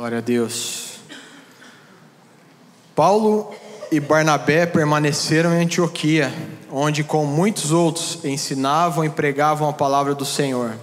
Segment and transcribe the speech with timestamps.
[0.00, 0.92] Glória a Deus.
[2.96, 3.54] Paulo
[3.92, 6.32] e Barnabé permaneceram em Antioquia,
[6.72, 10.74] onde com muitos outros ensinavam e pregavam a palavra do Senhor.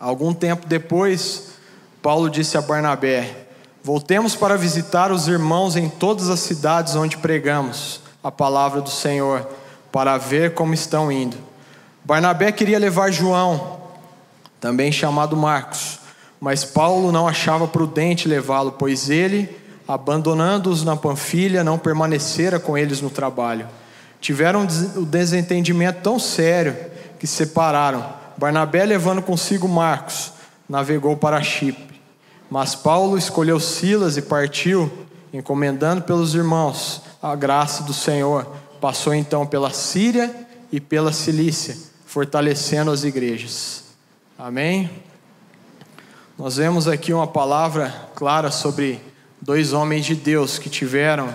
[0.00, 1.58] Algum tempo depois,
[2.00, 3.48] Paulo disse a Barnabé:
[3.84, 9.46] Voltemos para visitar os irmãos em todas as cidades onde pregamos a palavra do Senhor,
[9.92, 11.36] para ver como estão indo.
[12.02, 13.78] Barnabé queria levar João,
[14.58, 16.00] também chamado Marcos,
[16.42, 19.48] mas Paulo não achava prudente levá-lo, pois ele,
[19.86, 23.68] abandonando-os na Panfilha, não permanecera com eles no trabalho.
[24.20, 26.76] Tiveram um desentendimento tão sério
[27.16, 28.12] que se separaram.
[28.36, 30.32] Barnabé, levando consigo Marcos,
[30.68, 32.00] navegou para Chipre.
[32.50, 34.90] Mas Paulo escolheu Silas e partiu,
[35.32, 38.52] encomendando pelos irmãos a graça do Senhor.
[38.80, 40.34] Passou então pela Síria
[40.72, 43.84] e pela Cilícia, fortalecendo as igrejas.
[44.36, 44.90] Amém?
[46.38, 48.98] Nós vemos aqui uma palavra clara sobre
[49.40, 51.32] dois homens de Deus que tiveram,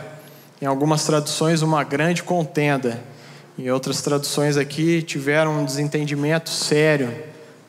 [0.59, 2.99] em algumas traduções, uma grande contenda.
[3.59, 7.13] Em outras traduções aqui, tiveram um desentendimento sério,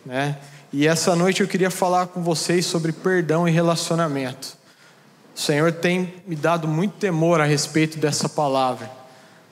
[0.07, 0.39] né?
[0.73, 4.57] E essa noite eu queria falar com vocês sobre perdão e relacionamento.
[5.37, 8.91] O Senhor tem me dado muito temor a respeito dessa palavra.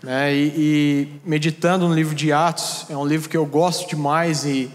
[0.03, 0.35] Né?
[0.35, 4.71] E, e meditando no livro de Atos, é um livro que eu gosto demais e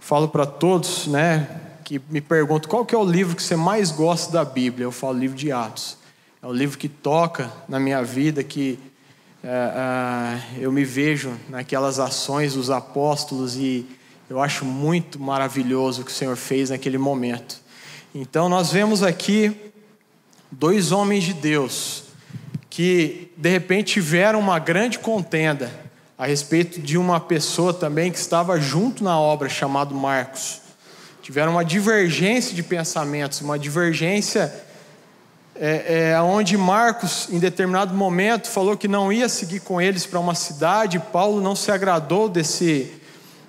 [0.00, 3.90] falo para todos, né, que me perguntam qual que é o livro que você mais
[3.90, 4.86] gosta da Bíblia.
[4.86, 5.98] Eu falo livro de Atos.
[6.42, 8.78] É o livro que toca na minha vida, que
[9.42, 13.86] é, é, eu me vejo naquelas ações dos apóstolos e
[14.28, 17.60] eu acho muito maravilhoso o que o Senhor fez naquele momento.
[18.14, 19.54] Então nós vemos aqui
[20.50, 22.04] dois homens de Deus
[22.70, 25.70] que de repente tiveram uma grande contenda
[26.16, 30.63] a respeito de uma pessoa também que estava junto na obra, chamado Marcos.
[31.24, 34.52] Tiveram uma divergência de pensamentos, uma divergência
[35.56, 40.20] é, é, onde Marcos, em determinado momento, falou que não ia seguir com eles para
[40.20, 40.98] uma cidade.
[40.98, 42.92] Paulo não se agradou desse,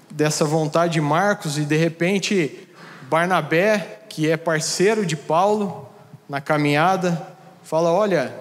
[0.09, 2.66] dessa vontade de Marcos e de repente
[3.09, 5.90] Barnabé, que é parceiro de Paulo
[6.30, 7.28] na caminhada,
[7.62, 8.34] fala: Olha,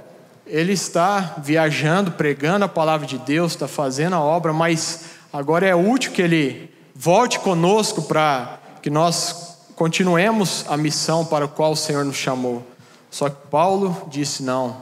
[0.47, 5.75] ele está viajando, pregando a palavra de Deus, está fazendo a obra, mas agora é
[5.75, 11.77] útil que ele volte conosco para que nós continuemos a missão para a qual o
[11.77, 12.63] Senhor nos chamou.
[13.11, 14.77] Só que Paulo disse: não,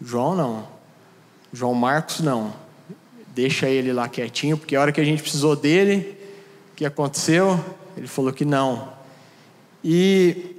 [0.00, 0.68] João não,
[1.52, 2.54] João Marcos não,
[3.34, 6.16] deixa ele lá quietinho, porque a hora que a gente precisou dele,
[6.70, 7.58] o que aconteceu?
[7.96, 8.90] Ele falou que não.
[9.82, 10.54] E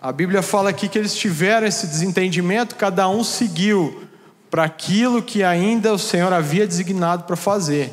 [0.00, 4.04] a Bíblia fala aqui que eles tiveram esse desentendimento, cada um seguiu
[4.48, 7.92] para aquilo que ainda o Senhor havia designado para fazer.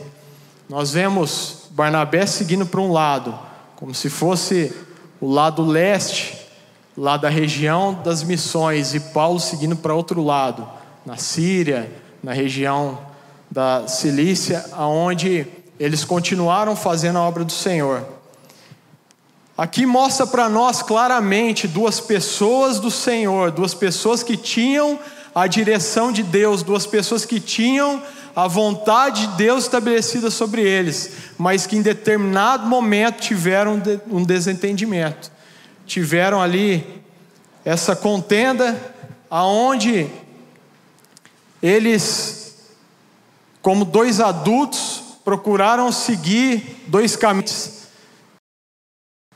[0.69, 3.51] Nós vemos Barnabé seguindo para um lado,
[3.83, 4.71] como se fosse
[5.19, 6.37] o lado leste,
[6.97, 10.65] lá da região das missões, e Paulo seguindo para outro lado,
[11.05, 11.91] na Síria,
[12.23, 12.97] na região
[13.51, 15.45] da Cilícia, aonde
[15.77, 18.07] eles continuaram fazendo a obra do Senhor.
[19.57, 24.97] Aqui mostra para nós claramente duas pessoas do Senhor, duas pessoas que tinham
[25.35, 28.01] a direção de Deus, duas pessoas que tinham
[28.35, 35.31] a vontade de Deus estabelecida sobre eles, mas que em determinado momento tiveram um desentendimento,
[35.85, 37.03] tiveram ali
[37.63, 38.79] essa contenda,
[39.29, 40.09] aonde
[41.61, 42.55] eles,
[43.61, 47.83] como dois adultos, procuraram seguir dois caminhos.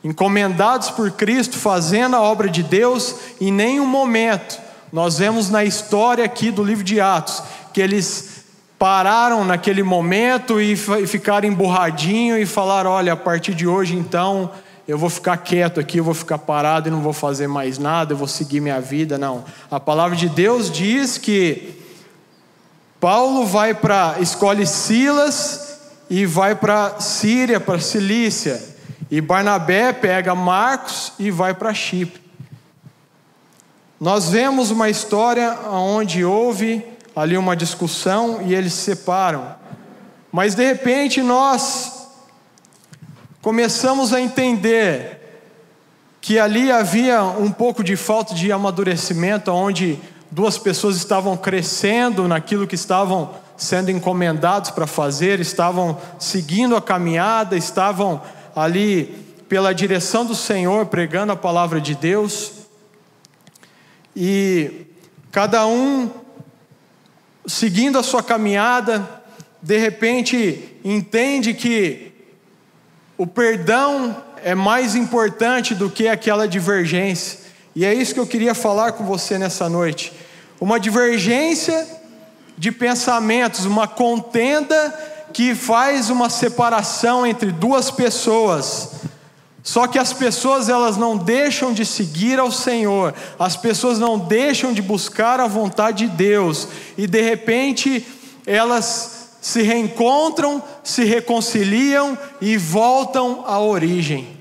[0.04, 4.60] Encomendados por Cristo, fazendo a obra de Deus, em nenhum momento
[4.92, 7.44] nós vemos na história aqui do livro de Atos
[7.74, 8.37] que eles
[8.78, 14.52] pararam naquele momento e ficaram emburradinho e falaram: olha, a partir de hoje então
[14.88, 18.14] eu vou ficar quieto aqui, eu vou ficar parado e não vou fazer mais nada,
[18.14, 19.18] eu vou seguir minha vida.
[19.18, 19.44] Não.
[19.70, 21.76] A palavra de Deus diz que
[23.00, 28.78] Paulo vai para, escolhe Silas e vai para Síria, para Cilícia.
[29.12, 32.22] E Barnabé pega Marcos e vai para Chipre.
[34.00, 36.86] Nós vemos uma história onde houve
[37.18, 39.56] ali uma discussão e eles se separam.
[40.32, 42.10] Mas de repente nós
[43.42, 45.42] começamos a entender
[46.22, 50.00] que ali havia um pouco de falta de amadurecimento, onde
[50.30, 57.58] duas pessoas estavam crescendo naquilo que estavam sendo encomendados para fazer, estavam seguindo a caminhada,
[57.58, 58.22] estavam
[58.56, 59.06] ali
[59.50, 62.52] pela direção do Senhor, pregando a palavra de Deus.
[64.16, 64.86] E
[65.32, 66.12] cada um
[67.48, 69.10] seguindo a sua caminhada,
[69.62, 72.12] de repente entende que
[73.18, 77.40] o perdão é mais importante do que aquela divergência.
[77.74, 80.12] E é isso que eu queria falar com você nessa noite.
[80.60, 81.88] Uma divergência
[82.58, 84.94] de pensamentos, uma contenda
[85.32, 88.92] que faz uma separação entre duas pessoas.
[89.68, 94.72] Só que as pessoas elas não deixam de seguir ao Senhor, as pessoas não deixam
[94.72, 98.08] de buscar a vontade de Deus, e de repente
[98.46, 104.40] elas se reencontram, se reconciliam e voltam à origem.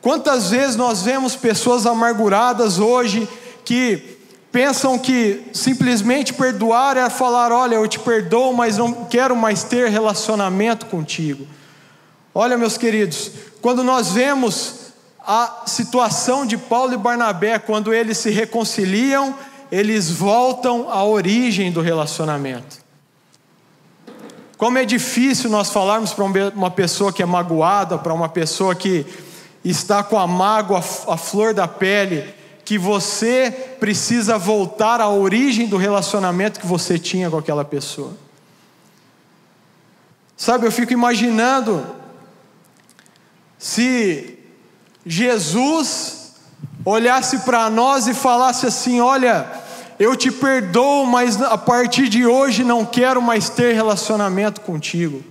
[0.00, 3.28] Quantas vezes nós vemos pessoas amarguradas hoje
[3.62, 4.16] que
[4.50, 9.90] pensam que simplesmente perdoar é falar: olha, eu te perdoo, mas não quero mais ter
[9.90, 11.46] relacionamento contigo.
[12.38, 13.30] Olha, meus queridos,
[13.66, 19.34] quando nós vemos a situação de Paulo e Barnabé, quando eles se reconciliam,
[19.72, 22.76] eles voltam à origem do relacionamento.
[24.56, 26.22] Como é difícil nós falarmos para
[26.54, 29.04] uma pessoa que é magoada, para uma pessoa que
[29.64, 32.32] está com a mágoa, a flor da pele,
[32.64, 38.12] que você precisa voltar à origem do relacionamento que você tinha com aquela pessoa.
[40.36, 42.05] Sabe, eu fico imaginando
[43.58, 44.38] se
[45.04, 46.34] Jesus
[46.84, 49.46] olhasse para nós e falasse assim: Olha,
[49.98, 55.22] eu te perdoo, mas a partir de hoje não quero mais ter relacionamento contigo.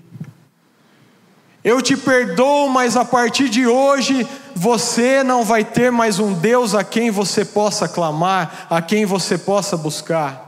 [1.63, 6.75] Eu te perdoo, mas a partir de hoje você não vai ter mais um Deus
[6.75, 10.45] a quem você possa clamar, a quem você possa buscar.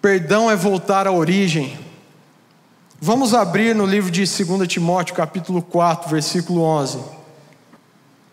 [0.00, 1.85] Perdão é voltar à origem.
[3.06, 6.98] Vamos abrir no livro de 2 Timóteo, capítulo 4, versículo 11.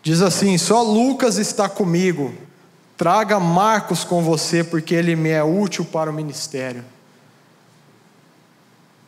[0.02, 2.34] Diz assim: Só Lucas está comigo,
[2.98, 6.84] traga Marcos com você, porque ele me é útil para o ministério.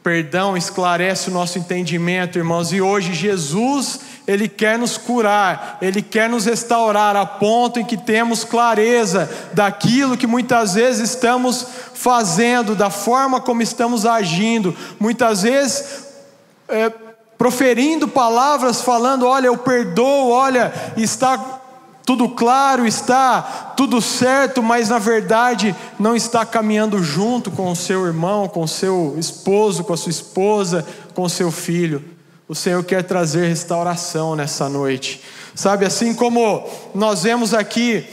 [0.05, 6.29] Perdão esclarece o nosso entendimento, irmãos, e hoje Jesus, Ele quer nos curar, Ele quer
[6.29, 11.65] nos restaurar a ponto em que temos clareza daquilo que muitas vezes estamos
[11.95, 16.05] fazendo, da forma como estamos agindo, muitas vezes
[16.69, 16.93] é,
[17.35, 21.54] proferindo palavras, falando: olha, eu perdoo, olha, está
[22.05, 23.41] tudo claro, está
[23.75, 28.67] tudo certo, mas na verdade não está caminhando junto com o seu irmão, com o
[28.67, 30.85] seu esposo, com a sua esposa,
[31.15, 32.05] com o seu filho.
[32.47, 35.19] O Senhor quer trazer restauração nessa noite.
[35.55, 36.63] Sabe, assim como
[36.93, 38.05] nós vemos aqui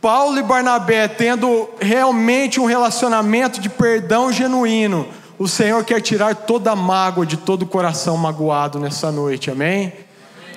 [0.00, 5.06] Paulo e Barnabé tendo realmente um relacionamento de perdão genuíno,
[5.38, 9.92] o Senhor quer tirar toda a mágoa de todo o coração magoado nessa noite, amém?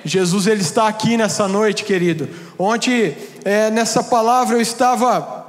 [0.04, 2.28] Jesus ele está aqui nessa noite, querido.
[2.58, 5.42] Ontem, é, nessa palavra, eu estava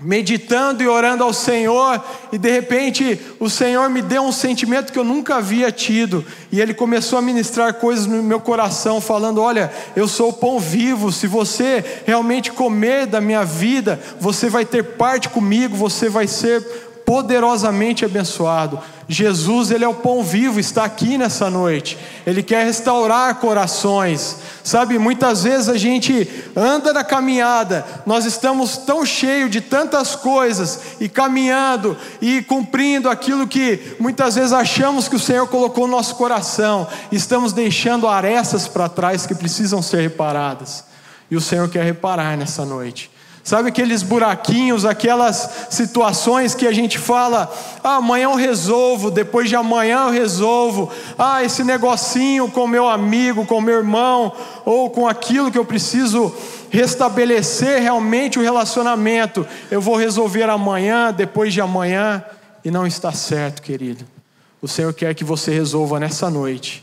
[0.00, 2.02] meditando e orando ao Senhor,
[2.32, 6.60] e de repente o Senhor me deu um sentimento que eu nunca havia tido, e
[6.60, 11.12] Ele começou a ministrar coisas no meu coração, falando: Olha, eu sou o pão vivo,
[11.12, 16.92] se você realmente comer da minha vida, você vai ter parte comigo, você vai ser
[17.04, 18.80] poderosamente abençoado.
[19.08, 21.98] Jesus, Ele é o pão vivo, está aqui nessa noite.
[22.26, 24.38] Ele quer restaurar corações.
[24.62, 30.80] Sabe, muitas vezes a gente anda na caminhada, nós estamos tão cheios de tantas coisas
[30.98, 36.14] e caminhando e cumprindo aquilo que muitas vezes achamos que o Senhor colocou no nosso
[36.14, 40.84] coração, estamos deixando arestas para trás que precisam ser reparadas.
[41.30, 43.10] E o Senhor quer reparar nessa noite.
[43.44, 49.54] Sabe aqueles buraquinhos, aquelas situações que a gente fala, ah, amanhã eu resolvo, depois de
[49.54, 54.32] amanhã eu resolvo, ah, esse negocinho com meu amigo, com meu irmão,
[54.64, 56.34] ou com aquilo que eu preciso
[56.70, 62.24] restabelecer realmente o relacionamento, eu vou resolver amanhã, depois de amanhã,
[62.64, 64.06] e não está certo, querido.
[64.62, 66.82] O Senhor quer que você resolva nessa noite.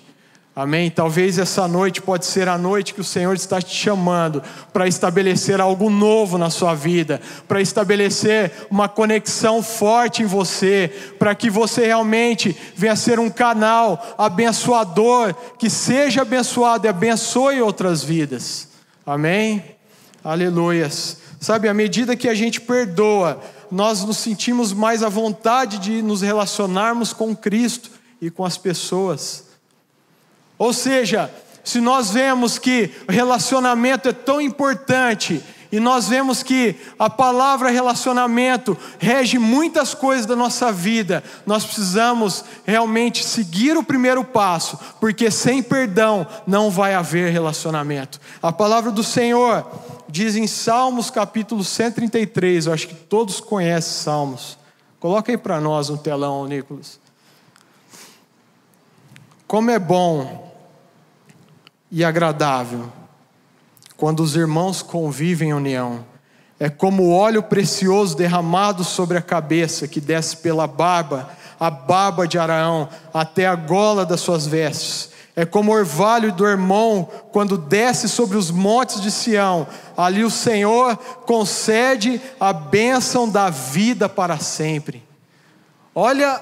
[0.53, 0.91] Amém?
[0.91, 4.43] Talvez essa noite pode ser a noite que o Senhor está te chamando
[4.73, 11.33] para estabelecer algo novo na sua vida, para estabelecer uma conexão forte em você, para
[11.33, 18.67] que você realmente venha ser um canal abençoador, que seja abençoado e abençoe outras vidas.
[19.05, 19.63] Amém?
[20.21, 21.17] Aleluias.
[21.39, 23.41] Sabe, à medida que a gente perdoa,
[23.71, 27.89] nós nos sentimos mais à vontade de nos relacionarmos com Cristo
[28.21, 29.50] e com as pessoas.
[30.61, 31.27] Ou seja,
[31.63, 38.77] se nós vemos que relacionamento é tão importante, e nós vemos que a palavra relacionamento
[38.99, 41.23] rege muitas coisas da nossa vida.
[41.47, 48.21] Nós precisamos realmente seguir o primeiro passo, porque sem perdão não vai haver relacionamento.
[48.39, 49.65] A palavra do Senhor
[50.07, 54.59] diz em Salmos capítulo 133, eu acho que todos conhecem Salmos.
[54.99, 56.99] Coloca aí para nós no telão, Nicolas.
[59.47, 60.50] Como é bom
[61.91, 62.91] e agradável
[63.97, 66.03] quando os irmãos convivem em união.
[66.59, 71.29] É como o óleo precioso derramado sobre a cabeça, que desce pela barba,
[71.59, 75.11] a barba de Araão, até a gola das suas vestes.
[75.35, 79.67] É como o orvalho do irmão quando desce sobre os montes de Sião.
[79.95, 85.03] Ali o Senhor concede a bênção da vida para sempre.
[85.93, 86.41] Olha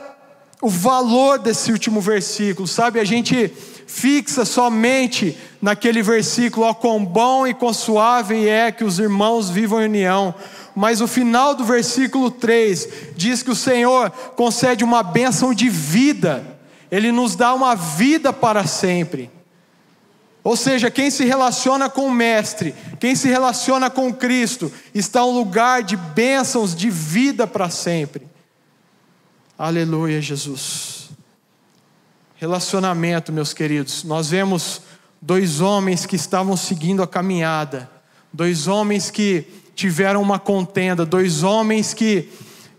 [0.61, 2.99] o valor desse último versículo, sabe?
[2.99, 3.53] A gente
[3.89, 9.81] fixa somente naquele versículo, ó quão bom e quão suave é que os irmãos vivam
[9.81, 10.33] em união.
[10.75, 16.45] Mas o final do versículo 3 diz que o Senhor concede uma bênção de vida,
[16.91, 19.29] Ele nos dá uma vida para sempre.
[20.43, 25.31] Ou seja, quem se relaciona com o Mestre, quem se relaciona com Cristo, está um
[25.31, 28.27] lugar de bênçãos de vida para sempre.
[29.57, 30.98] Aleluia, Jesus.
[32.39, 34.05] Relacionamento, meus queridos.
[34.05, 34.81] Nós vemos
[35.21, 37.91] dois homens que estavam seguindo a caminhada,
[38.31, 42.29] dois homens que tiveram uma contenda, dois homens que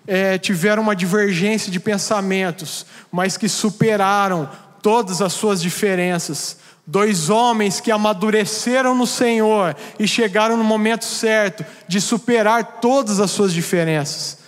[0.07, 4.49] é, tiveram uma divergência de pensamentos, mas que superaram
[4.81, 6.57] todas as suas diferenças.
[6.87, 13.31] Dois homens que amadureceram no Senhor e chegaram no momento certo de superar todas as
[13.31, 14.38] suas diferenças.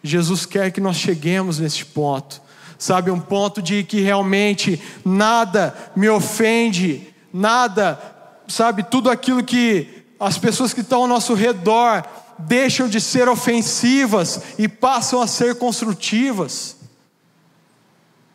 [0.00, 2.40] Jesus quer que nós cheguemos nesse ponto,
[2.80, 3.10] sabe?
[3.10, 8.00] Um ponto de que realmente nada me ofende, nada,
[8.48, 8.82] sabe?
[8.82, 9.86] Tudo aquilo que
[10.18, 12.02] as pessoas que estão ao nosso redor
[12.38, 16.76] deixam de ser ofensivas e passam a ser construtivas.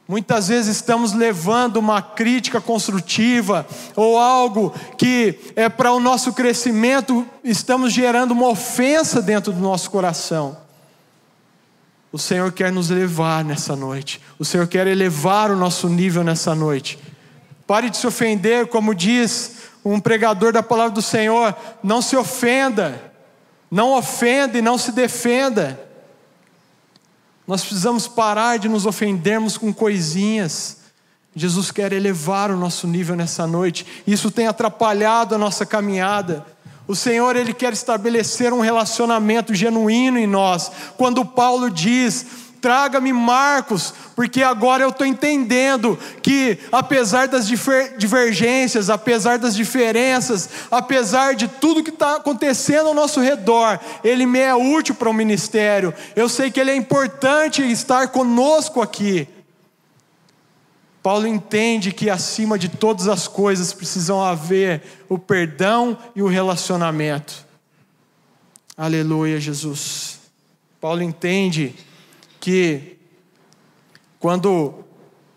[0.08, 7.26] Muitas vezes estamos levando uma crítica construtiva ou algo que é para o nosso crescimento,
[7.44, 10.65] estamos gerando uma ofensa dentro do nosso coração.
[12.12, 14.22] O Senhor quer nos levar nessa noite.
[14.40, 16.98] O Senhor quer elevar o nosso nível nessa noite.
[17.68, 21.56] Pare de se ofender, como diz um pregador da palavra do Senhor.
[21.84, 23.14] Não se ofenda.
[23.70, 25.80] Não ofenda e não se defenda.
[27.48, 30.78] Nós precisamos parar de nos ofendermos com coisinhas.
[31.36, 33.86] Jesus quer elevar o nosso nível nessa noite.
[34.08, 36.46] Isso tem atrapalhado a nossa caminhada.
[36.88, 40.72] O Senhor ele quer estabelecer um relacionamento genuíno em nós.
[40.98, 42.26] Quando Paulo diz:
[42.62, 51.34] "Traga-me Marcos, porque agora eu estou entendendo que apesar das divergências, apesar das diferenças, apesar
[51.36, 55.94] de tudo que está acontecendo ao nosso redor, ele me é útil para o ministério.
[56.16, 59.28] Eu sei que ele é importante estar conosco aqui."
[61.06, 67.46] Paulo entende que acima de todas as coisas precisam haver o perdão e o relacionamento.
[68.76, 70.18] Aleluia, Jesus.
[70.82, 71.76] Paulo entende
[72.40, 72.98] que
[74.20, 74.84] quando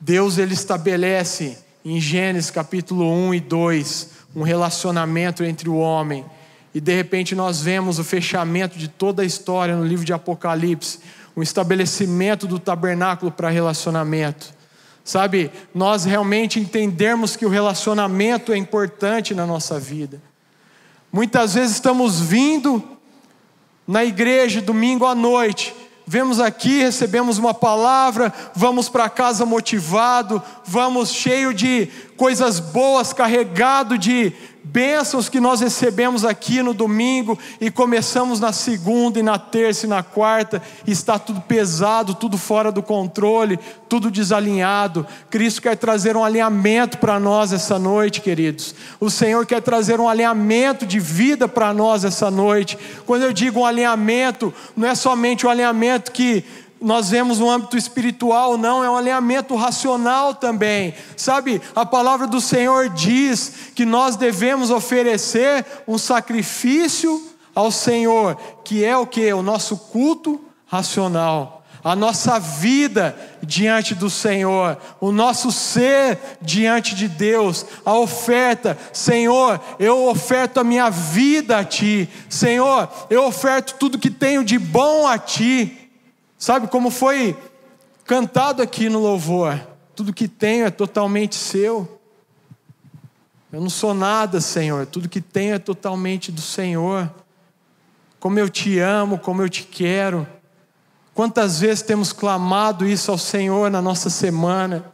[0.01, 6.25] Deus ele estabelece em Gênesis capítulo 1 e 2 um relacionamento entre o homem,
[6.75, 11.01] e de repente nós vemos o fechamento de toda a história no livro de Apocalipse,
[11.37, 14.57] o estabelecimento do tabernáculo para relacionamento.
[15.09, 20.21] Sabe, nós realmente entendermos que o relacionamento é importante na nossa vida.
[21.11, 22.85] Muitas vezes estamos vindo
[23.87, 25.75] na igreja domingo à noite,
[26.07, 33.97] vemos aqui, recebemos uma palavra, vamos para casa motivado, vamos cheio de coisas boas, carregado
[33.97, 34.35] de
[34.71, 39.89] bênçãos que nós recebemos aqui no domingo e começamos na segunda e na terça e
[39.89, 43.59] na quarta, e está tudo pesado, tudo fora do controle,
[43.89, 45.07] tudo desalinhado.
[45.31, 48.75] Cristo quer trazer um alinhamento para nós essa noite, queridos.
[49.01, 52.79] O Senhor quer trazer um alinhamento de vida para nós essa noite.
[53.07, 56.45] Quando eu digo um alinhamento, não é somente o um alinhamento que
[56.81, 60.95] nós vemos no âmbito espiritual, não, é um alinhamento racional também.
[61.17, 67.23] Sabe, a palavra do Senhor diz que nós devemos oferecer um sacrifício
[67.55, 69.33] ao Senhor, que é o que?
[69.33, 71.59] O nosso culto racional.
[71.83, 79.61] A nossa vida diante do Senhor, o nosso ser diante de Deus, a oferta, Senhor,
[79.79, 85.07] eu oferto a minha vida a Ti, Senhor, eu oferto tudo que tenho de bom
[85.07, 85.78] a Ti,
[86.39, 87.37] Sabe como foi
[88.05, 89.61] cantado aqui no louvor?
[89.97, 92.01] Tudo que tenho é totalmente seu.
[93.53, 94.87] Eu não sou nada, Senhor.
[94.87, 97.13] Tudo que tenho é totalmente do Senhor.
[98.21, 100.27] Como eu te amo, como eu te quero.
[101.13, 104.85] Quantas vezes temos clamado isso ao Senhor na nossa semana?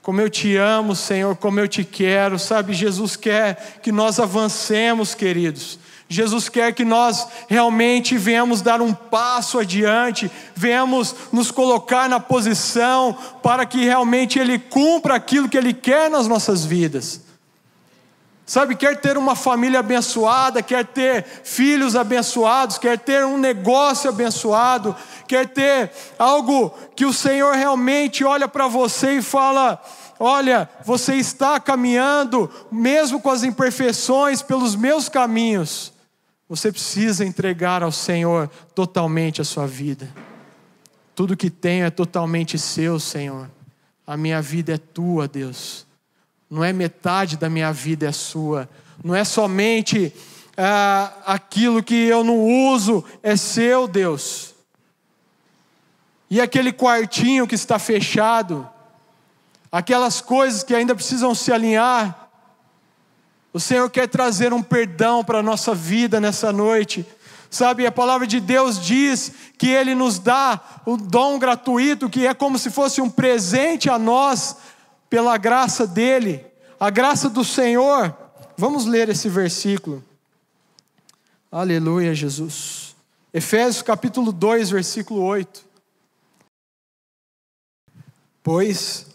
[0.00, 2.38] Como eu te amo, Senhor, como eu te quero.
[2.38, 5.80] Sabe, Jesus quer que nós avancemos, queridos.
[6.08, 13.16] Jesus quer que nós realmente venhamos dar um passo adiante, venhamos nos colocar na posição
[13.42, 17.20] para que realmente Ele cumpra aquilo que Ele quer nas nossas vidas.
[18.46, 24.96] Sabe, quer ter uma família abençoada, quer ter filhos abençoados, quer ter um negócio abençoado,
[25.26, 29.78] quer ter algo que o Senhor realmente olha para você e fala:
[30.18, 35.97] Olha, você está caminhando, mesmo com as imperfeições, pelos meus caminhos.
[36.48, 40.08] Você precisa entregar ao Senhor totalmente a sua vida.
[41.14, 43.50] Tudo que tenho é totalmente seu, Senhor.
[44.06, 45.86] A minha vida é tua, Deus
[46.50, 48.68] não é metade da minha vida é sua,
[49.04, 50.12] não é somente
[50.56, 52.38] ah, aquilo que eu não
[52.72, 54.54] uso é seu, Deus.
[56.30, 58.68] E aquele quartinho que está fechado,
[59.70, 62.27] aquelas coisas que ainda precisam se alinhar,
[63.52, 67.06] o Senhor quer trazer um perdão para a nossa vida nessa noite.
[67.50, 72.34] Sabe, a palavra de Deus diz que Ele nos dá o dom gratuito, que é
[72.34, 74.56] como se fosse um presente a nós,
[75.08, 76.44] pela graça dele,
[76.78, 78.14] a graça do Senhor.
[78.56, 80.04] Vamos ler esse versículo.
[81.50, 82.94] Aleluia, Jesus.
[83.32, 85.64] Efésios capítulo 2, versículo 8.
[88.42, 89.06] Pois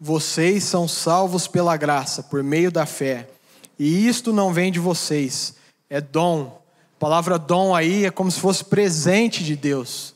[0.00, 3.28] vocês são salvos pela graça, por meio da fé,
[3.78, 5.56] e isto não vem de vocês,
[5.88, 6.60] é dom.
[6.96, 10.14] A palavra dom aí é como se fosse presente de Deus.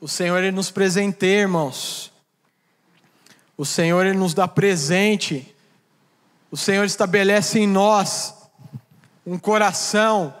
[0.00, 2.10] O Senhor ele nos presenteia, irmãos.
[3.56, 5.54] O Senhor ele nos dá presente.
[6.50, 8.34] O Senhor estabelece em nós
[9.26, 10.34] um coração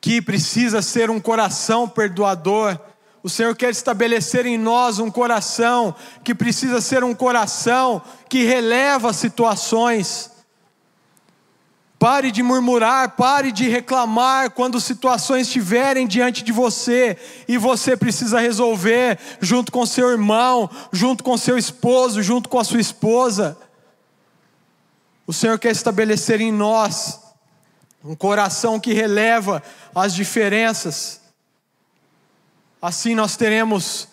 [0.00, 2.78] que precisa ser um coração perdoador.
[3.22, 9.12] O Senhor quer estabelecer em nós um coração que precisa ser um coração que releva
[9.12, 10.30] situações.
[11.98, 18.38] Pare de murmurar, pare de reclamar quando situações estiverem diante de você e você precisa
[18.38, 23.58] resolver junto com seu irmão, junto com seu esposo, junto com a sua esposa.
[25.26, 27.20] O Senhor quer estabelecer em nós
[28.04, 29.60] um coração que releva
[29.92, 31.20] as diferenças.
[32.80, 34.06] Assim nós teremos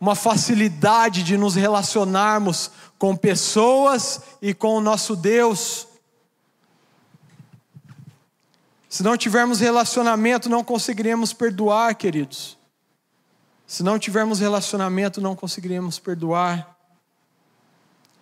[0.00, 5.86] uma facilidade de nos relacionarmos com pessoas e com o nosso Deus.
[8.90, 12.58] Se não tivermos relacionamento, não conseguiremos perdoar, queridos.
[13.64, 16.76] Se não tivermos relacionamento, não conseguiremos perdoar.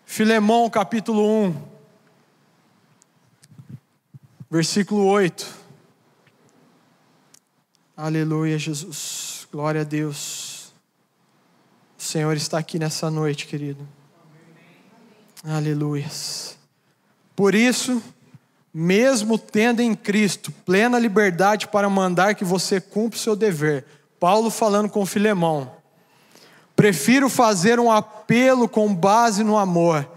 [0.05, 1.63] Filemão, capítulo 1,
[4.51, 5.57] versículo 8.
[7.97, 9.49] Aleluia, Jesus.
[9.51, 10.71] Glória a Deus.
[11.99, 13.89] O Senhor está aqui nessa noite, querido.
[15.43, 16.11] Aleluia.
[17.35, 18.03] Por isso,
[18.81, 23.85] mesmo tendo em Cristo plena liberdade para mandar que você cumpra o seu dever.
[24.21, 25.73] Paulo falando com Filemão.
[26.77, 30.09] Prefiro fazer um apelo com base no amor.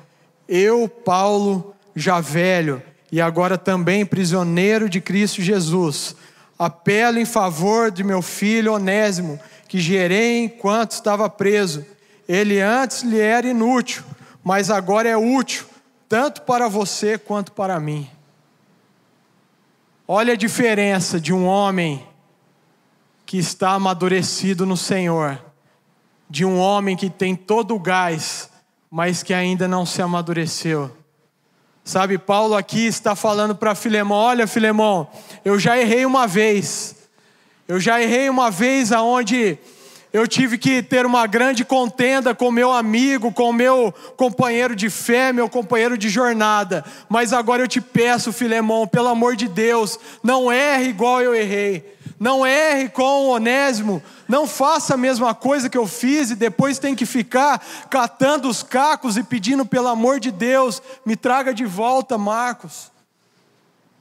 [0.47, 6.15] Eu, Paulo, já velho e agora também prisioneiro de Cristo Jesus,
[6.59, 11.83] apelo em favor de meu filho Onésimo, que gerei enquanto estava preso.
[12.29, 14.03] Ele antes lhe era inútil,
[14.43, 15.65] mas agora é útil,
[16.07, 18.07] tanto para você quanto para mim.
[20.07, 22.05] Olha a diferença de um homem
[23.25, 25.39] que está amadurecido no Senhor,
[26.29, 28.49] de um homem que tem todo o gás,
[28.89, 30.91] mas que ainda não se amadureceu.
[31.83, 35.07] Sabe, Paulo aqui está falando para Filemão: olha, Filemão,
[35.45, 36.95] eu já errei uma vez,
[37.67, 39.57] eu já errei uma vez aonde
[40.13, 45.31] eu tive que ter uma grande contenda com meu amigo, com meu companheiro de fé,
[45.31, 46.83] meu companheiro de jornada.
[47.07, 51.97] Mas agora eu te peço, Filemão, pelo amor de Deus, não erre igual eu errei.
[52.19, 54.03] Não erre com o Onésimo.
[54.27, 58.61] Não faça a mesma coisa que eu fiz e depois tem que ficar catando os
[58.61, 62.91] cacos e pedindo pelo amor de Deus, me traga de volta, Marcos.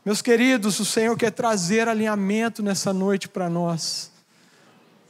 [0.04, 4.09] Meus queridos, o Senhor quer trazer alinhamento nessa noite para nós.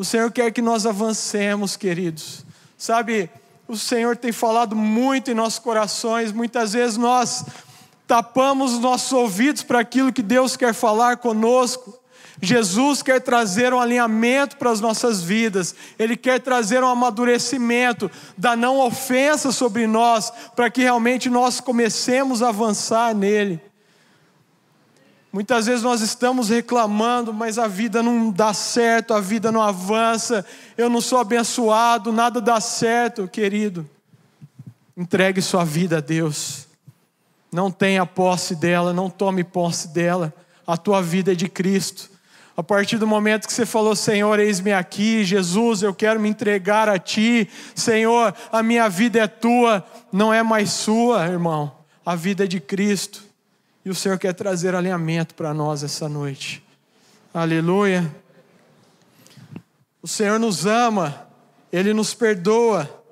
[0.00, 2.42] O Senhor quer que nós avancemos, queridos.
[2.78, 3.28] Sabe,
[3.68, 7.44] o Senhor tem falado muito em nossos corações, muitas vezes nós
[8.06, 12.00] tapamos os nossos ouvidos para aquilo que Deus quer falar conosco.
[12.40, 18.56] Jesus quer trazer um alinhamento para as nossas vidas, Ele quer trazer um amadurecimento da
[18.56, 23.60] não ofensa sobre nós, para que realmente nós comecemos a avançar nele.
[25.32, 30.44] Muitas vezes nós estamos reclamando, mas a vida não dá certo, a vida não avança,
[30.76, 33.88] eu não sou abençoado, nada dá certo, querido.
[34.96, 36.66] Entregue sua vida a Deus,
[37.52, 40.34] não tenha posse dela, não tome posse dela,
[40.66, 42.10] a tua vida é de Cristo.
[42.56, 46.88] A partir do momento que você falou, Senhor, eis-me aqui, Jesus, eu quero me entregar
[46.88, 51.72] a Ti, Senhor, a minha vida é tua, não é mais sua, irmão,
[52.04, 53.29] a vida é de Cristo.
[53.84, 56.62] E o Senhor quer trazer alinhamento para nós essa noite.
[57.32, 58.14] Aleluia.
[60.02, 61.26] O Senhor nos ama,
[61.72, 63.02] Ele nos perdoa.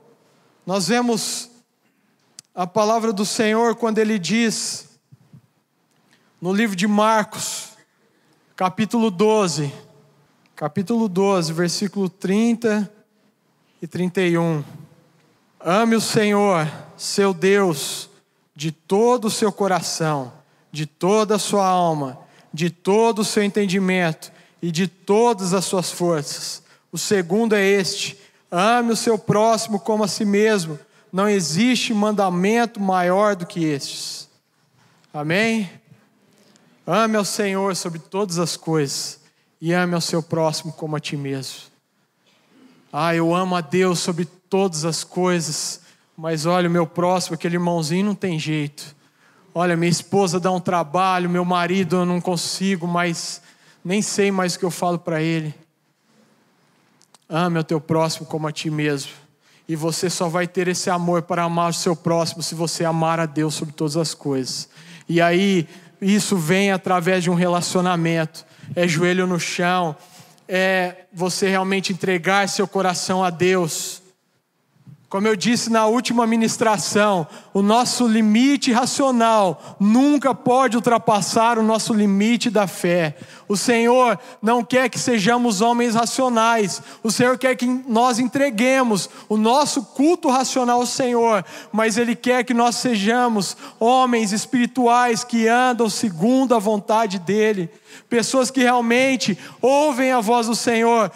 [0.67, 1.51] Nós vemos
[2.55, 4.99] a palavra do Senhor quando Ele diz,
[6.41, 7.71] no livro de Marcos,
[8.55, 9.73] capítulo 12,
[10.55, 12.93] capítulo 12, versículo 30
[13.81, 14.63] e 31.
[15.61, 18.11] Ame o Senhor, seu Deus,
[18.55, 20.33] de todo o seu coração,
[20.71, 22.19] de toda a sua alma,
[22.53, 26.63] de todo o seu entendimento e de todas as suas forças.
[26.91, 28.19] O segundo é este:
[28.51, 30.79] ame o seu próximo como a si mesmo.
[31.13, 34.29] Não existe mandamento maior do que estes.
[35.13, 35.71] Amém?
[36.87, 39.21] Ame ao Senhor sobre todas as coisas
[39.61, 41.63] e ame ao seu próximo como a ti mesmo.
[42.93, 45.81] Ah, eu amo a Deus sobre todas as coisas
[46.21, 48.97] mas olha, o meu próximo, aquele irmãozinho, não tem jeito.
[49.55, 53.43] Olha, minha esposa dá um trabalho, meu marido eu não consigo, mas
[53.85, 55.55] nem sei mais o que eu falo para ele.
[57.29, 59.13] Ame o teu próximo como a ti mesmo.
[59.69, 63.21] E você só vai ter esse amor para amar o seu próximo se você amar
[63.21, 64.69] a Deus sobre todas as coisas.
[65.09, 65.69] E aí,
[66.01, 68.47] isso vem através de um relacionamento.
[68.77, 69.97] É joelho no chão,
[70.47, 73.98] é você realmente entregar seu coração a Deus
[75.09, 81.95] como eu disse na última ministração, o nosso limite racional nunca pode ultrapassar o nosso
[81.95, 83.17] limite da fé.
[83.49, 89.39] O Senhor não quer que sejamos homens racionais, o Senhor quer que nós entreguemos o
[89.39, 91.43] nosso culto racional ao Senhor,
[91.73, 97.71] mas Ele quer que nós sejamos homens espirituais que andam segundo a vontade dEle
[98.09, 101.11] pessoas que realmente ouvem a voz do Senhor,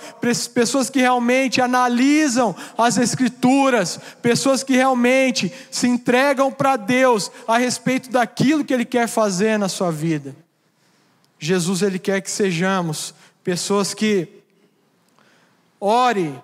[0.54, 8.10] pessoas que realmente analisam as Escrituras, pessoas que realmente se entregam para Deus a respeito
[8.10, 10.34] daquilo que Ele quer fazer na sua vida.
[11.38, 14.28] Jesus, Ele quer que sejamos pessoas que
[15.80, 16.34] ore,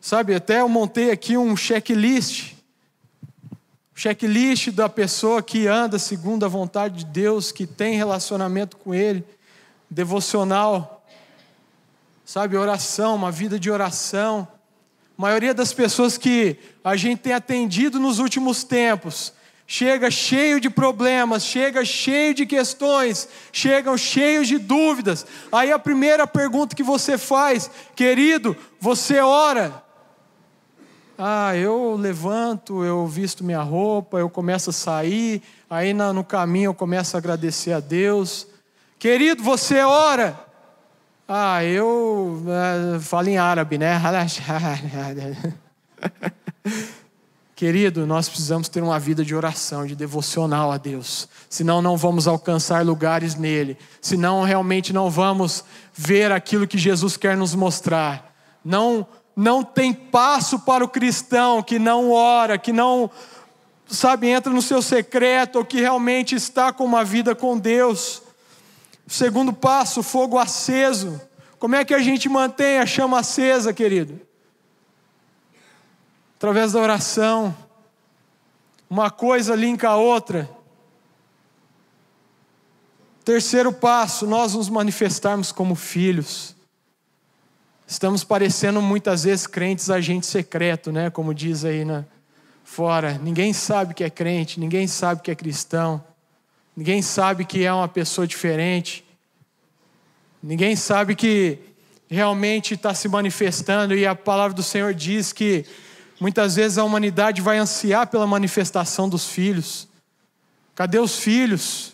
[0.00, 0.34] sabe?
[0.34, 2.54] Até eu montei aqui um checklist
[3.94, 9.24] checklist da pessoa que anda segundo a vontade de Deus, que tem relacionamento com Ele
[9.94, 11.06] devocional,
[12.24, 14.46] sabe, oração, uma vida de oração.
[15.16, 19.32] A maioria das pessoas que a gente tem atendido nos últimos tempos,
[19.68, 25.24] chega cheio de problemas, chega cheio de questões, chegam cheios de dúvidas.
[25.52, 29.80] Aí a primeira pergunta que você faz, querido, você ora?
[31.16, 36.74] Ah, eu levanto, eu visto minha roupa, eu começo a sair, aí no caminho eu
[36.74, 38.48] começo a agradecer a Deus.
[39.04, 40.34] Querido, você ora.
[41.28, 42.42] Ah, eu
[42.96, 44.00] uh, falo em árabe, né?
[47.54, 51.28] Querido, nós precisamos ter uma vida de oração, de devocional a Deus.
[51.50, 53.76] Senão não vamos alcançar lugares nele.
[54.00, 55.62] Senão realmente não vamos
[55.92, 58.34] ver aquilo que Jesus quer nos mostrar.
[58.64, 63.10] Não não tem passo para o cristão que não ora, que não
[63.86, 68.23] sabe entra no seu secreto ou que realmente está com uma vida com Deus.
[69.06, 71.20] Segundo passo, fogo aceso.
[71.58, 74.20] Como é que a gente mantém a chama acesa, querido?
[76.36, 77.54] Através da oração.
[78.88, 80.48] Uma coisa linka a outra.
[83.24, 86.54] Terceiro passo, nós nos manifestarmos como filhos.
[87.86, 91.10] Estamos parecendo muitas vezes crentes agente secreto, né?
[91.10, 92.04] Como diz aí na
[92.62, 93.18] fora.
[93.18, 96.02] Ninguém sabe que é crente, ninguém sabe que é cristão.
[96.76, 99.04] Ninguém sabe que é uma pessoa diferente.
[100.42, 101.58] Ninguém sabe que
[102.08, 105.64] realmente está se manifestando, e a palavra do Senhor diz que
[106.20, 109.88] muitas vezes a humanidade vai ansiar pela manifestação dos filhos.
[110.74, 111.92] Cadê os filhos?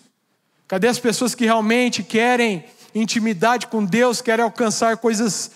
[0.66, 2.64] Cadê as pessoas que realmente querem
[2.94, 5.50] intimidade com Deus, querem alcançar coisas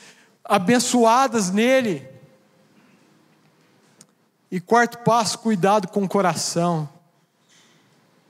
[0.45, 2.07] abençoadas nele?
[4.51, 6.89] E quarto passo, cuidado com o coração.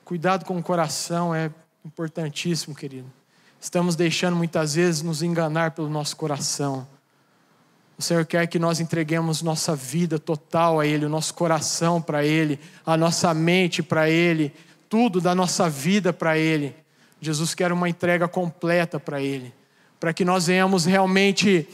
[0.05, 1.51] Cuidado com o coração é
[1.83, 3.11] importantíssimo, querido.
[3.59, 6.87] Estamos deixando muitas vezes nos enganar pelo nosso coração.
[7.97, 12.23] O Senhor quer que nós entreguemos nossa vida total a Ele, o nosso coração para
[12.23, 14.53] Ele, a nossa mente para Ele,
[14.91, 16.77] tudo da nossa vida para Ele.
[17.19, 19.55] Jesus quer uma entrega completa para Ele,
[19.99, 21.67] para que nós venhamos realmente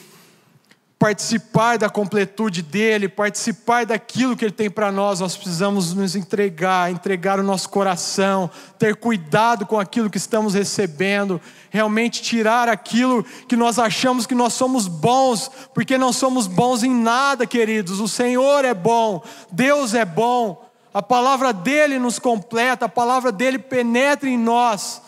[1.00, 6.92] participar da completude dele, participar daquilo que ele tem para nós, nós precisamos nos entregar,
[6.92, 13.56] entregar o nosso coração, ter cuidado com aquilo que estamos recebendo, realmente tirar aquilo que
[13.56, 17.98] nós achamos que nós somos bons, porque não somos bons em nada, queridos.
[17.98, 20.68] O Senhor é bom, Deus é bom.
[20.92, 25.00] A palavra dele nos completa, a palavra dele penetra em nós.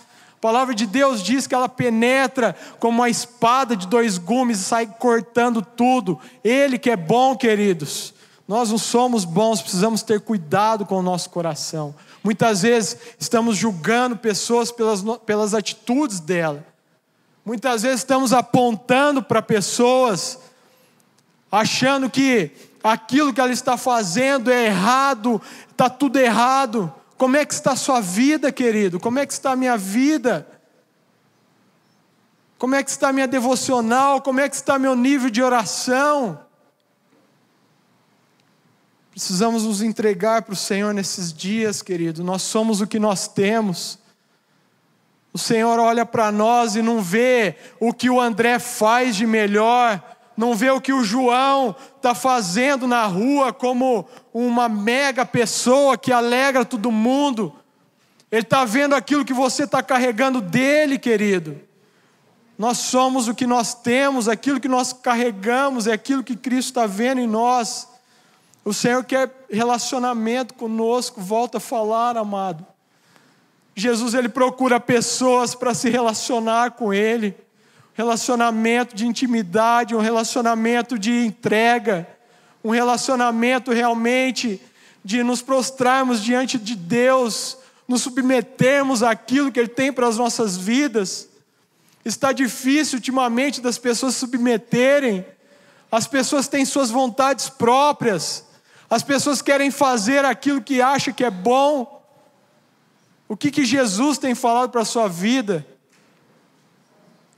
[0.42, 4.64] A palavra de Deus diz que ela penetra como uma espada de dois gumes e
[4.64, 6.18] sai cortando tudo.
[6.42, 8.12] Ele que é bom, queridos.
[8.48, 11.94] Nós não somos bons, precisamos ter cuidado com o nosso coração.
[12.24, 16.66] Muitas vezes estamos julgando pessoas pelas, pelas atitudes dela.
[17.44, 20.40] Muitas vezes estamos apontando para pessoas,
[21.52, 22.50] achando que
[22.82, 26.92] aquilo que ela está fazendo é errado, está tudo errado.
[27.22, 28.98] Como é que está a sua vida, querido?
[28.98, 30.44] Como é que está a minha vida?
[32.58, 34.20] Como é que está a minha devocional?
[34.20, 36.44] Como é que está meu nível de oração?
[39.12, 42.24] Precisamos nos entregar para o Senhor nesses dias, querido.
[42.24, 44.00] Nós somos o que nós temos.
[45.32, 50.11] O Senhor olha para nós e não vê o que o André faz de melhor,
[50.36, 56.10] não vê o que o João está fazendo na rua como uma mega pessoa que
[56.10, 57.54] alegra todo mundo.
[58.30, 61.60] Ele está vendo aquilo que você está carregando dele, querido.
[62.56, 66.86] Nós somos o que nós temos, aquilo que nós carregamos, é aquilo que Cristo está
[66.86, 67.88] vendo em nós.
[68.64, 72.64] O Senhor quer relacionamento conosco, volta a falar, amado.
[73.74, 77.34] Jesus ele procura pessoas para se relacionar com ele
[77.94, 82.08] relacionamento de intimidade, um relacionamento de entrega,
[82.64, 84.60] um relacionamento realmente
[85.04, 90.56] de nos prostrarmos diante de Deus, nos submetermos àquilo que Ele tem para as nossas
[90.56, 91.28] vidas.
[92.04, 95.24] Está difícil ultimamente das pessoas se submeterem,
[95.90, 98.44] as pessoas têm suas vontades próprias,
[98.88, 102.02] as pessoas querem fazer aquilo que acham que é bom.
[103.28, 105.66] O que, que Jesus tem falado para a sua vida?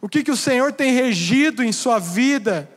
[0.04, 2.68] O que, que o Senhor tem regido em sua vida?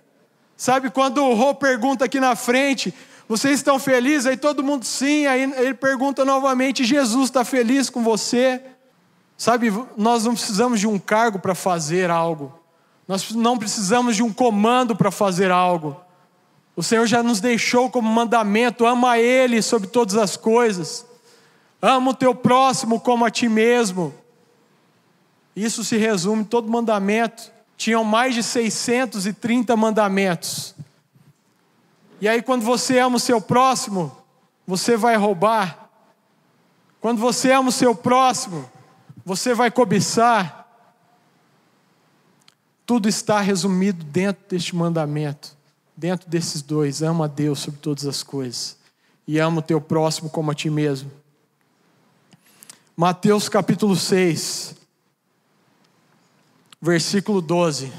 [0.55, 2.93] Sabe, quando o Rô pergunta aqui na frente,
[3.27, 4.27] vocês estão felizes?
[4.27, 8.61] Aí todo mundo sim, aí ele pergunta novamente: Jesus está feliz com você?
[9.35, 12.57] Sabe, nós não precisamos de um cargo para fazer algo,
[13.05, 15.99] nós não precisamos de um comando para fazer algo.
[16.77, 21.05] O Senhor já nos deixou como mandamento: ama Ele sobre todas as coisas,
[21.81, 24.13] ama o teu próximo como a ti mesmo.
[25.57, 27.51] Isso se resume todo mandamento.
[27.75, 30.75] Tinham mais de 630 mandamentos.
[32.21, 34.15] E aí, quando você ama o seu próximo,
[34.67, 35.89] você vai roubar.
[37.01, 38.69] Quando você ama o seu próximo,
[39.25, 40.67] você vai cobiçar.
[42.85, 45.57] Tudo está resumido dentro deste mandamento,
[45.95, 48.77] dentro desses dois: ama a Deus sobre todas as coisas
[49.27, 51.11] e ama o teu próximo como a ti mesmo.
[52.95, 54.76] Mateus capítulo 6,
[56.81, 57.87] versículo 12.
[57.87, 57.91] O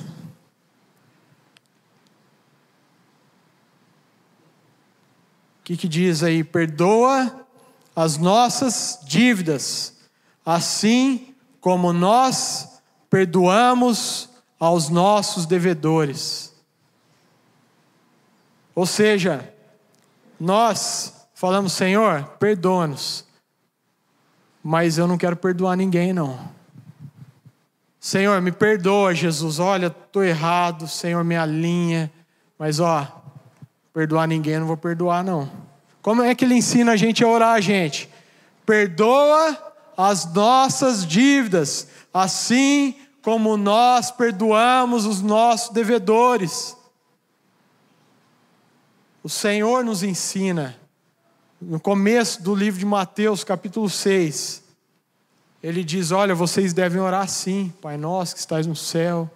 [5.65, 6.43] que, que diz aí?
[6.43, 7.47] Perdoa
[7.95, 9.97] as nossas dívidas,
[10.45, 16.55] assim como nós perdoamos aos nossos devedores.
[18.75, 19.53] Ou seja,
[20.39, 23.25] nós falamos, Senhor, perdoa-nos,
[24.63, 26.58] mas eu não quero perdoar ninguém, não.
[28.01, 29.59] Senhor, me perdoa, Jesus.
[29.59, 32.13] Olha, estou errado, Senhor, me alinha.
[32.59, 33.23] Mas, ó,
[33.93, 35.51] perdoar ninguém, não vou perdoar, não.
[36.01, 38.09] Como é que ele ensina a gente a orar, gente?
[38.65, 39.57] Perdoa
[39.97, 46.77] as nossas dívidas, assim como nós perdoamos os nossos devedores.
[49.23, 50.77] O Senhor nos ensina,
[51.61, 54.63] no começo do livro de Mateus, capítulo 6,
[55.63, 59.31] ele diz: Olha, vocês devem orar assim, Pai nosso que estás no céu.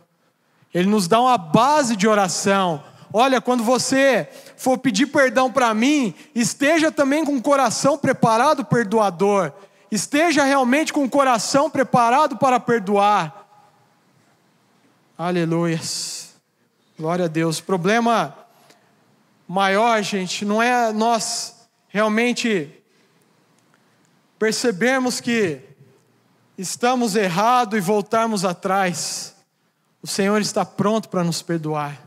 [0.72, 2.82] Ele nos dá uma base de oração.
[3.12, 9.52] Olha, quando você for pedir perdão para mim, esteja também com o coração preparado, perdoador.
[9.90, 13.46] Esteja realmente com o coração preparado para perdoar.
[15.18, 16.35] Aleluias.
[16.98, 17.58] Glória a Deus.
[17.58, 18.35] O problema
[19.46, 22.72] maior, gente, não é nós realmente
[24.38, 25.61] percebermos que
[26.62, 29.35] estamos errados e voltarmos atrás,
[30.01, 32.01] o Senhor está pronto para nos perdoar.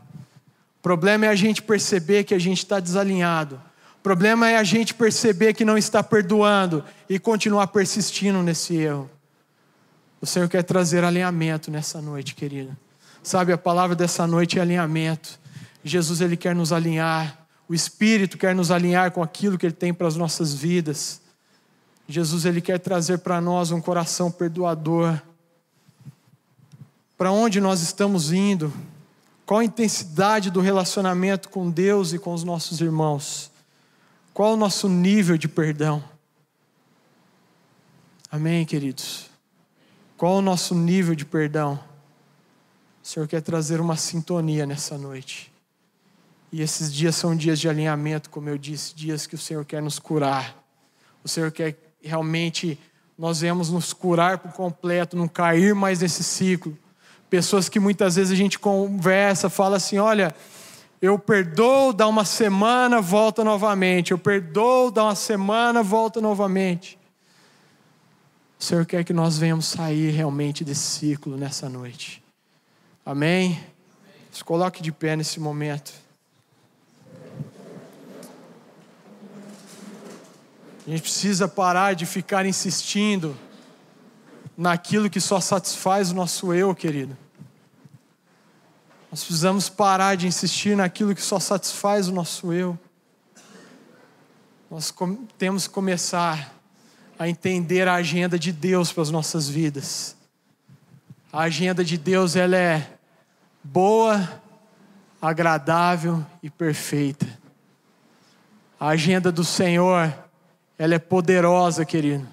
[0.78, 3.60] O problema é a gente perceber que a gente está desalinhado.
[3.98, 9.10] O problema é a gente perceber que não está perdoando e continuar persistindo nesse erro.
[10.20, 12.76] O Senhor quer trazer alinhamento nessa noite, querida.
[13.22, 15.38] Sabe, a palavra dessa noite é alinhamento.
[15.84, 17.46] Jesus, Ele quer nos alinhar.
[17.68, 21.20] O Espírito quer nos alinhar com aquilo que Ele tem para as nossas vidas.
[22.08, 25.20] Jesus ele quer trazer para nós um coração perdoador.
[27.18, 28.72] Para onde nós estamos indo?
[29.44, 33.50] Qual a intensidade do relacionamento com Deus e com os nossos irmãos?
[34.34, 36.02] Qual o nosso nível de perdão?
[38.30, 39.30] Amém, queridos?
[40.16, 41.78] Qual o nosso nível de perdão?
[43.02, 45.52] O Senhor quer trazer uma sintonia nessa noite.
[46.52, 49.80] E esses dias são dias de alinhamento, como eu disse, dias que o Senhor quer
[49.80, 50.56] nos curar.
[51.22, 52.78] O Senhor quer realmente
[53.18, 56.76] nós vemos nos curar por completo, não cair mais nesse ciclo.
[57.28, 60.34] Pessoas que muitas vezes a gente conversa, fala assim: olha,
[61.00, 64.12] eu perdoo, dá uma semana, volta novamente.
[64.12, 66.98] Eu perdoo, dá uma semana, volta novamente.
[68.58, 72.22] O Senhor quer que nós venhamos sair realmente desse ciclo nessa noite.
[73.04, 73.60] Amém?
[74.32, 75.92] Se coloque de pé nesse momento.
[80.86, 83.36] A gente precisa parar de ficar insistindo
[84.56, 87.16] naquilo que só satisfaz o nosso eu, querido.
[89.10, 92.78] Nós precisamos parar de insistir naquilo que só satisfaz o nosso eu.
[94.70, 94.94] Nós
[95.36, 96.54] temos que começar
[97.18, 100.16] a entender a agenda de Deus para as nossas vidas.
[101.32, 102.98] A agenda de Deus ela é
[103.62, 104.40] boa,
[105.20, 107.26] agradável e perfeita.
[108.78, 110.12] A agenda do Senhor,
[110.78, 112.26] ela é poderosa, querido.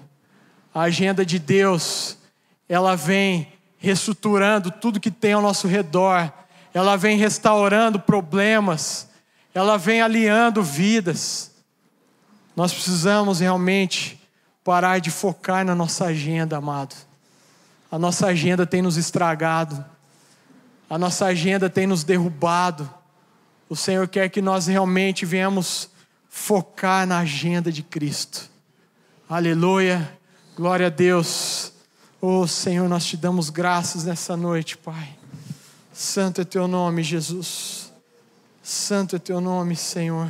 [0.74, 2.18] A agenda de Deus,
[2.68, 6.32] ela vem reestruturando tudo que tem ao nosso redor
[6.74, 9.08] ela vem restaurando problemas,
[9.54, 11.52] ela vem alinhando vidas.
[12.56, 14.20] Nós precisamos realmente
[14.64, 16.96] parar de focar na nossa agenda, amado.
[17.92, 19.84] A nossa agenda tem nos estragado,
[20.90, 22.92] a nossa agenda tem nos derrubado.
[23.68, 25.88] O Senhor quer que nós realmente venhamos
[26.34, 28.50] focar na agenda de Cristo.
[29.30, 30.18] Aleluia,
[30.56, 31.72] glória a Deus.
[32.20, 35.16] Oh Senhor, nós te damos graças nessa noite, Pai.
[35.92, 37.92] Santo é teu nome, Jesus.
[38.62, 40.28] Santo é teu nome, Senhor.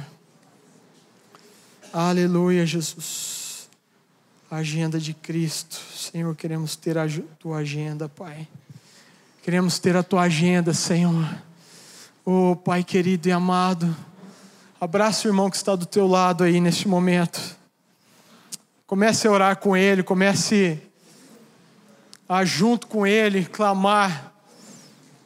[1.90, 3.68] Aleluia, Jesus.
[4.50, 5.80] agenda de Cristo.
[5.96, 7.06] Senhor, queremos ter a
[7.38, 8.46] tua agenda, Pai.
[9.42, 11.34] Queremos ter a tua agenda, Senhor.
[12.24, 13.96] Oh, Pai querido e amado.
[14.84, 17.40] Abraça o irmão que está do teu lado aí neste momento.
[18.86, 20.78] Comece a orar com ele, comece
[22.28, 24.34] a junto com ele clamar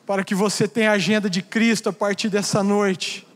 [0.06, 3.26] para que você tenha a agenda de Cristo a partir dessa noite.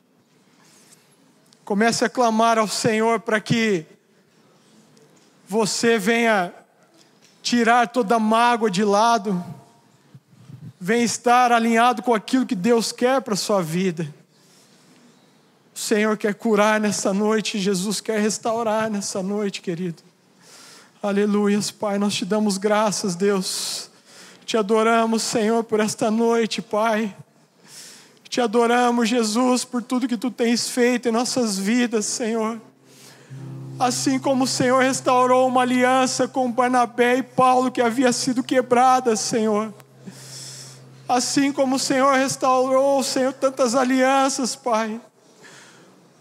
[1.65, 3.85] Comece a clamar ao Senhor para que
[5.49, 6.55] você venha
[7.43, 9.45] tirar toda a mágoa de lado,
[10.81, 14.22] venha estar alinhado com aquilo que Deus quer para a sua vida.
[15.75, 20.03] O Senhor quer curar nessa noite, Jesus quer restaurar nessa noite, querido.
[21.03, 23.91] Aleluias, Pai, nós te damos graças, Deus
[24.45, 27.15] te adoramos, Senhor, por esta noite, Pai.
[28.29, 32.61] Te adoramos, Jesus, por tudo que tu tens feito em nossas vidas, Senhor.
[33.79, 39.17] Assim como o Senhor restaurou uma aliança com Barnabé e Paulo que havia sido quebrada,
[39.17, 39.73] Senhor.
[41.09, 45.01] Assim como o Senhor restaurou, Senhor, tantas alianças, Pai.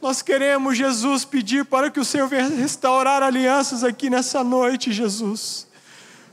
[0.01, 5.67] Nós queremos, Jesus, pedir para que o Senhor venha restaurar alianças aqui nessa noite, Jesus.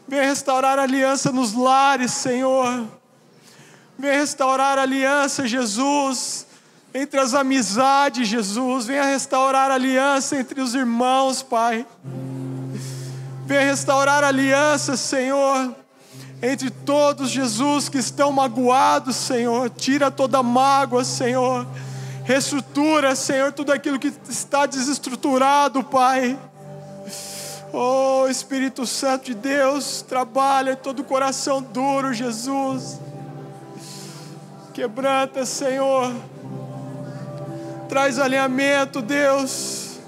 [0.09, 2.87] Venha restaurar aliança nos lares, Senhor.
[3.99, 6.47] Venha restaurar aliança, Jesus,
[6.95, 8.87] entre as amizades, Jesus.
[8.87, 11.87] Venha restaurar aliança entre os irmãos, Pai.
[13.45, 15.75] Venha restaurar aliança, Senhor,
[16.41, 19.69] entre todos, Jesus, que estão magoados, Senhor.
[19.69, 21.67] Tira toda mágoa, Senhor.
[22.29, 26.39] Reestrutura, Senhor, tudo aquilo que está desestruturado, Pai.
[27.73, 33.01] Oh Espírito Santo de Deus, trabalha todo coração duro, Jesus.
[34.75, 36.13] Quebranta, Senhor.
[37.89, 39.99] Traz alinhamento, Deus.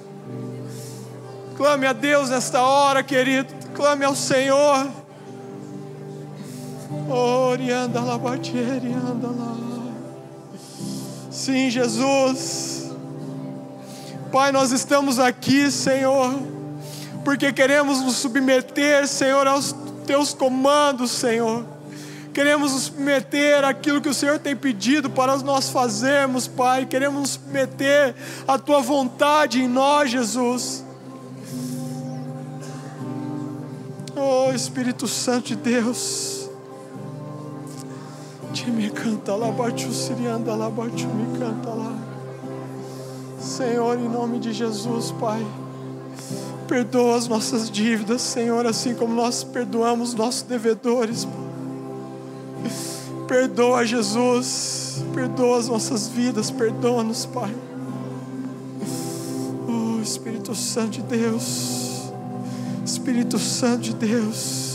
[1.56, 3.50] Clame a Deus nesta hora, querido.
[3.74, 4.90] Clame ao Senhor.
[7.08, 9.69] Orianda lá, anda lá.
[11.40, 12.90] Sim, Jesus.
[14.30, 16.50] Pai, nós estamos aqui, Senhor
[17.24, 19.74] porque queremos nos submeter, Senhor, aos
[20.06, 21.64] teus comandos, Senhor.
[22.32, 26.86] Queremos nos submeter àquilo que o Senhor tem pedido para nós fazermos, Pai.
[26.86, 28.14] Queremos nos submeter
[28.46, 30.84] à tua vontade em nós, Jesus.
[34.16, 36.39] Oh Espírito Santo de Deus.
[38.52, 41.96] Te me canta lá, bate o sirianda lá, bate me canta lá.
[43.38, 45.44] Senhor, em nome de Jesus, Pai.
[46.66, 51.26] Perdoa as nossas dívidas, Senhor, assim como nós perdoamos nossos devedores.
[53.30, 55.04] Perdoa, Jesus.
[55.14, 56.50] Perdoa as nossas vidas.
[56.50, 57.54] Perdoa-nos, Pai.
[59.68, 62.10] Oh, Espírito Santo de Deus.
[62.84, 64.69] Espírito Santo de Deus.